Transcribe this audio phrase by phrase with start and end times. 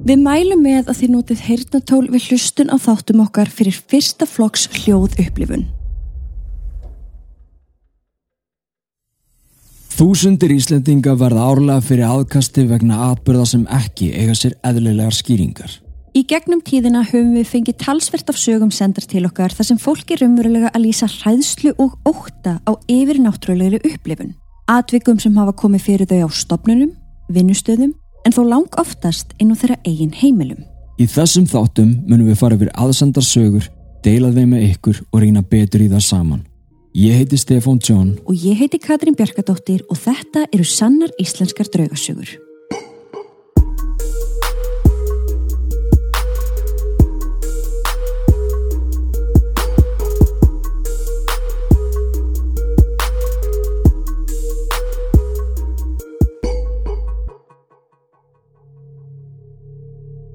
[0.00, 4.64] Við mælum með að þið notið heyrnatól við hlustun á þáttum okkar fyrir fyrsta flokks
[4.72, 5.66] hljóð upplifun.
[9.92, 15.76] Þúsundir Íslendinga verða árlega fyrir aðkasti vegna atbyrða sem ekki eiga sér eðlilegar skýringar.
[16.16, 20.16] Í gegnum tíðina höfum við fengið talsvert af sögum sendar til okkar þar sem fólk
[20.16, 24.32] er umverulega að lýsa hræðslu og óta á yfir náttúrulegri upplifun.
[24.64, 26.96] Atvikum sem hafa komið fyrir þau á stopnunum,
[27.28, 30.62] vinnustöðum en þó lang oftast inn á þeirra eigin heimilum.
[31.00, 33.70] Í þessum þáttum munum við fara yfir aðsendar sögur,
[34.04, 36.44] deila þeim með ykkur og reyna betur í það saman.
[36.96, 42.32] Ég heiti Stefán John Og ég heiti Katrín Bjarkadóttir og þetta eru sannar íslenskar draugasögur.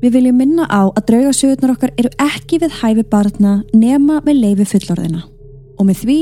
[0.06, 4.68] Við viljum minna á að draugasögurnar okkar eru ekki við hæfi barna nema með leifi
[4.76, 5.24] fullorðina.
[5.82, 6.18] Og með því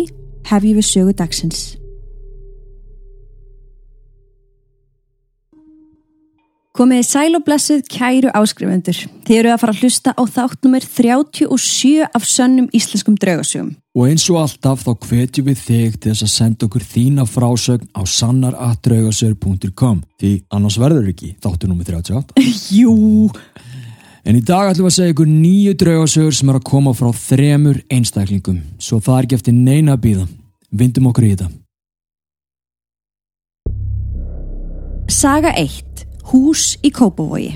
[0.47, 1.63] hefjum við sögu dagsins.
[6.73, 9.01] Komiði sæl og blessuð kæru áskrifundur.
[9.27, 13.75] Þið eru að fara að hlusta á þáttnumir 37 af sönnum íslenskum draugasögum.
[13.93, 17.91] og eins og alltaf þá hvetjum við þig til þess að senda okkur þína frásögn
[17.93, 22.41] á sannaratdraugasögur.com því annars verður ekki þáttu nummer 38.
[22.73, 23.29] Jú!
[24.23, 27.09] En í dag ætlum við að segja ykkur nýju draugasögur sem er að koma frá
[27.11, 30.27] þremur einstaklingum svo það er ekki eftir neina að býða.
[30.71, 31.49] Vindum okkur í þetta.
[35.11, 36.07] Saga 1.
[36.31, 37.51] Hús í Kópavogi.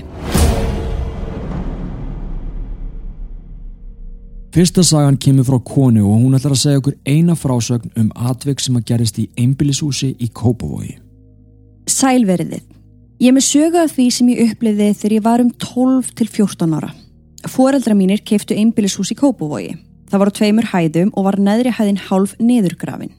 [4.52, 8.60] Fyrsta sagan kemur frá konu og hún ætlar að segja okkur eina frásögn um atvik
[8.60, 10.98] sem að gerist í einbýlishúsi í Kópavogi.
[11.88, 12.77] Sælveriðið.
[13.18, 16.74] Ég með sögu af því sem ég upplifði þegar ég var um 12 til 14
[16.78, 16.92] ára.
[17.50, 19.72] Fóreldra mínir keiftu einbýlishús í Kópavogi.
[20.06, 23.10] Það var á tveimur hæðum og var neðri hæðin hálf niðurgrafin.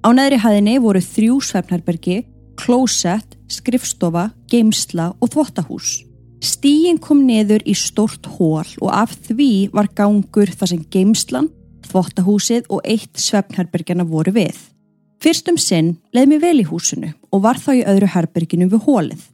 [0.00, 2.22] Á neðri hæðinni voru þrjú svefnherbergi,
[2.56, 5.98] klósett, skrifstofa, geimsla og þvottahús.
[6.40, 11.50] Stíin kom neður í stort hól og af því var gangur þar sem geimslan,
[11.90, 14.56] þvottahúsið og eitt svefnherbergjana voru við.
[15.20, 18.88] Fyrst um sinn leið mér vel í húsinu og var þá í öðru herberginu við
[18.88, 19.28] hólið.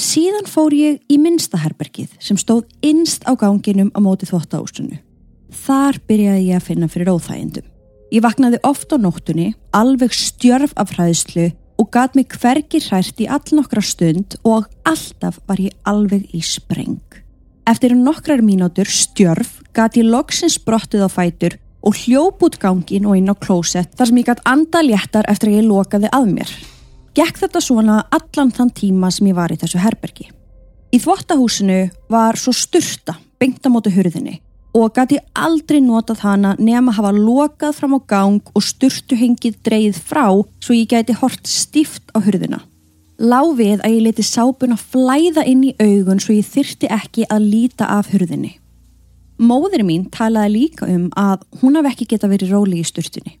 [0.00, 4.96] Síðan fór ég í minnsta herbergið sem stóð innst á ganginum á móti þvottahúsinu.
[5.52, 7.66] Þar byrjaði ég að finna fyrir óþægindum.
[8.08, 13.28] Ég vaknaði oft á nóttunni, alveg stjörf af hræðslu og gat mig hvergi hrært í
[13.28, 17.20] all nokkra stund og alltaf var ég alveg í spreng.
[17.68, 23.20] Eftir nokkrar mínútur stjörf gat ég loksins brottið á fætur og hljóp út gangin og
[23.20, 26.60] inn á klósett þar sem ég gat anda léttar eftir að ég lokaði að mér.
[27.14, 30.28] Gekk þetta svona allan þann tíma sem ég var í þessu herbergi.
[30.94, 34.38] Í þvottahúsinu var svo styrta beint á móti hurðinni
[34.78, 39.98] og gæti aldrei notað hana nema hafa lokað fram á gang og styrtu hengið dreið
[39.98, 40.28] frá
[40.62, 42.62] svo ég gæti hort stíft á hurðina.
[43.18, 47.50] Lá við að ég leti sápuna flæða inn í augun svo ég þyrti ekki að
[47.50, 48.54] líta af hurðinni.
[49.40, 53.40] Móður mín talaði líka um að hún hafi ekki geta verið róli í styrtunni.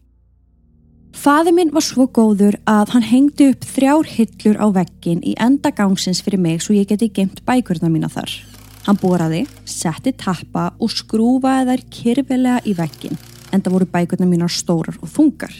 [1.16, 5.72] Faði minn var svo góður að hann hengdi upp þrjár hillur á veggin í enda
[5.74, 8.30] gangsins fyrir mig svo ég geti gemt bækurna mína þar.
[8.86, 13.18] Hann boraði, setti tappa og skrúfaði þær kyrfilega í veggin
[13.50, 15.52] en það voru bækurna mínar stórar og þungar.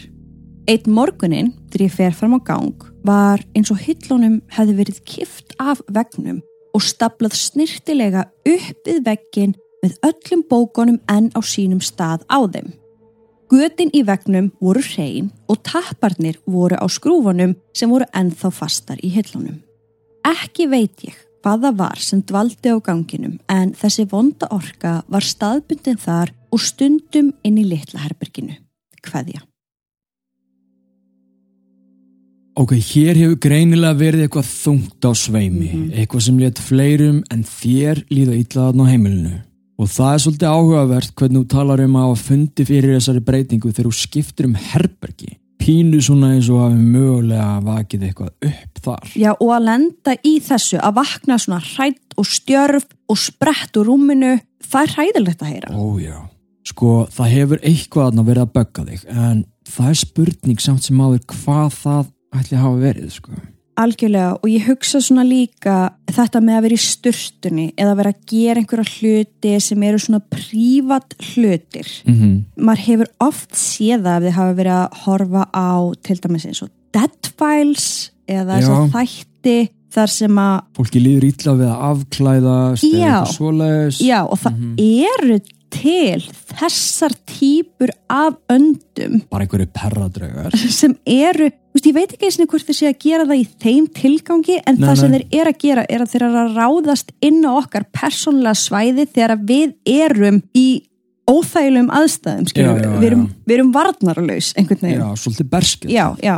[0.69, 5.55] Eitt morgunin, þegar ég fer fram á gang, var eins og hillunum hefði verið kift
[5.59, 6.39] af vegnum
[6.71, 12.71] og staplað snirtilega upp við veggin með öllum bókonum enn á sínum stað á þeim.
[13.51, 19.11] Götin í vegnum voru hrein og tapparnir voru á skrúfunum sem voru ennþá fastar í
[19.11, 19.57] hillunum.
[20.23, 25.27] Ekki veit ég hvað það var sem dvaldi á ganginum en þessi vonda orka var
[25.27, 28.55] staðbundin þar og stundum inn í litla herberginu.
[29.03, 29.43] Hvaðja?
[32.61, 38.05] Ok, hér hefur greinilega verið eitthvað þungt á sveimi, eitthvað sem let fleirum en þér
[38.11, 39.37] líða ítlaðan á heimilinu.
[39.81, 43.87] Og það er svolítið áhugavert hvernig þú talar um að fundi fyrir þessari breytingu þegar
[43.87, 45.31] þú skiptir um herbergi.
[45.61, 49.15] Pínu svona eins og hafi mögulega vakið eitthvað upp þar.
[49.17, 53.89] Já og að lenda í þessu að vakna svona hrætt og stjörf og sprett úr
[53.89, 54.35] rúminu,
[54.65, 55.73] það er hræðilegt að heyra.
[55.73, 56.17] Ó já.
[56.71, 59.39] Sko, það hefur eitthvað að verið að bögga þig, en
[59.69, 63.39] það er spurning samt sem áður hvað það ætli að hafa verið, sko.
[63.79, 65.75] Algjörlega og ég hugsa svona líka
[66.11, 70.21] þetta með að vera í sturtunni eða vera að gera einhverja hluti sem eru svona
[70.33, 71.91] prívat hlutir.
[72.07, 75.71] Mm Maður hefur oft séð ef þið hafa verið að horfa á
[76.03, 77.87] til dæmis eins og Dead Files
[78.29, 78.75] eða að Já.
[78.95, 79.57] þætti
[79.91, 83.07] þar sem að fólki líður ítla við að afklæðast eða Já.
[83.07, 85.39] eitthvað svoleiðis já, og það eru
[85.71, 86.19] til
[86.51, 89.21] þessar típur af öndum.
[89.31, 90.55] Bara einhverju perradraugar.
[90.81, 93.41] Sem eru, þú veist, ég veit ekki eins og hvort þeir sé að gera það
[93.41, 95.17] í þeim tilgangi en Nei, það sem nei.
[95.17, 99.07] þeir eru að gera er að þeir eru að ráðast inn á okkar persónlega svæði
[99.15, 100.67] þegar við erum í
[101.31, 103.35] óþægilegum aðstæðum skilur, Já, já, við, erum, já.
[103.47, 106.35] við erum varnarlaus einhvern já, veginn svolítið berskil já, já,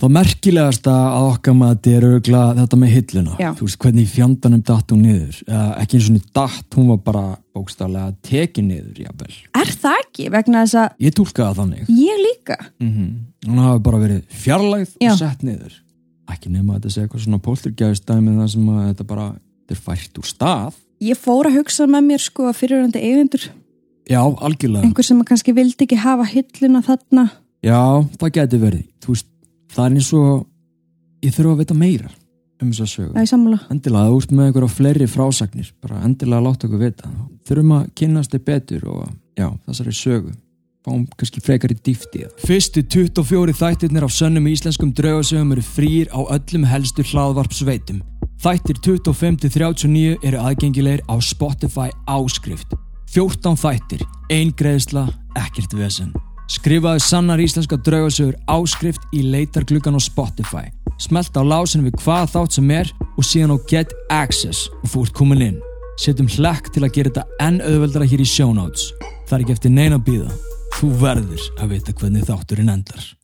[0.00, 3.34] Það merkilegasta að okkar maður er auðvitað þetta með hilluna.
[3.42, 3.50] Já.
[3.58, 5.40] Þú veist hvernig fjandanum datt hún niður.
[5.44, 7.24] Eða ekki eins og niður datt, hún var bara
[7.56, 9.30] bókstaflega tekin niður, jábel.
[9.60, 11.90] er það ekki vegna þess að Ég tólkaði það þannig.
[12.00, 13.10] ég líka Mm
[13.50, 15.10] Hún hafi bara verið fjarlægð Já.
[15.12, 15.74] og sett niður.
[16.30, 19.80] Ekki nema að þetta sé eitthvað svona pólturgæðistæmi þar sem að þetta bara þetta er
[19.86, 20.74] fært úr stað.
[21.00, 23.46] ég fór að hugsa með mér sko að fyrirhandi eigendur
[24.10, 24.84] Já, algjörlega.
[24.84, 27.30] einhver sem kannski vildi ekki hafa hilluna þarna
[27.64, 27.80] Já,
[28.20, 28.84] það geti verið.
[29.04, 29.26] Þú veist,
[29.74, 30.46] það er eins og
[31.24, 32.10] ég þurfa að vita meira
[32.60, 33.14] um þess að sögu.
[33.72, 37.10] endilega, ert með einhverja fleiri frásagnir bara endilega láta okkur vita.
[37.48, 39.02] Þurfum að kynnast þið betur og
[39.38, 40.36] já, þessari sögu.
[40.80, 46.20] Fáum kannski frekar í dýfti Fyrstu 24 þættirnir af sönnum íslenskum draugasögum eru frýr á
[46.24, 48.00] öllum helstu hlaðvarpsveitum.
[48.40, 52.72] Þættir 25-39 eru aðgengilegir á Spotify áskrift.
[53.12, 55.04] 14 þættir, ein greiðsla,
[55.36, 56.14] ekkert vesen
[56.50, 60.64] Skrifaðu sannar íslenska draugasögur áskrift í leitargluggan á Spotify.
[60.98, 65.04] Smelt á lásin við hvað þátt sem er og síðan á Get Access og þú
[65.06, 65.62] ert komin inn.
[66.00, 68.90] Setjum hlekk til að gera þetta enn auðveldara hér í show notes.
[69.30, 70.34] Það er ekki eftir neina býða.
[70.74, 73.19] Þú verður að vita hvernig þátturinn endar.